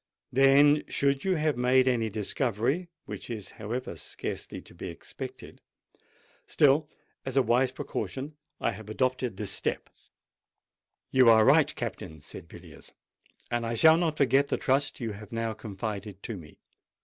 Then, 0.33 0.81
should 0.87 1.23
you 1.25 1.35
have 1.35 1.55
made 1.55 1.87
any 1.87 2.09
discovery—which 2.09 3.29
is 3.29 3.51
however 3.61 3.95
scarcely 3.95 4.59
to 4.59 4.73
be 4.73 4.89
expected—still, 4.89 6.89
as 7.23 7.37
a 7.37 7.43
wise 7.43 7.71
precaution, 7.71 8.35
I 8.59 8.71
have 8.71 8.89
adopted 8.89 9.37
this 9.37 9.51
step——" 9.51 9.91
"You 11.11 11.29
are 11.29 11.45
right, 11.45 11.75
Captain," 11.75 12.19
said 12.19 12.49
Villiers; 12.49 12.93
"and 13.51 13.63
I 13.63 13.75
shall 13.75 13.95
not 13.97 14.17
forget 14.17 14.47
the 14.47 14.57
trust 14.57 14.99
you 14.99 15.11
have 15.11 15.31
now 15.31 15.53
confided 15.53 16.23
to 16.23 16.35
me. 16.35 16.57